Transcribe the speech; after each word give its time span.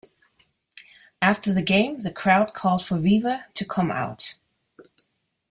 After 1.21 1.53
the 1.53 1.61
game, 1.61 1.99
the 1.99 2.09
crowd 2.09 2.55
called 2.55 2.83
for 2.83 2.95
Weaver 2.95 3.45
to 3.53 3.65
come 3.65 3.91
out. 3.91 4.33